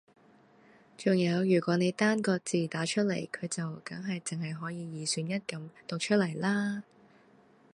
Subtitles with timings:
[0.97, 6.83] 仲有如果你單個字打出嚟佢就梗係淨係可以二選一噉讀出嚟啦